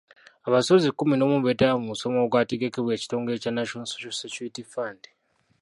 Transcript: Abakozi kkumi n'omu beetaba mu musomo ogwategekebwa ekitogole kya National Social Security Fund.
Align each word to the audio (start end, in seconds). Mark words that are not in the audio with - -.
Abakozi 0.47 0.87
kkumi 0.91 1.15
n'omu 1.17 1.37
beetaba 1.45 1.75
mu 1.79 1.85
musomo 1.91 2.17
ogwategekebwa 2.25 2.91
ekitogole 2.93 3.35
kya 3.41 3.51
National 3.57 3.87
Social 3.91 4.15
Security 4.21 4.63
Fund. 4.71 5.01